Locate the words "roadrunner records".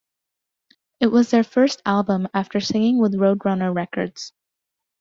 3.13-4.33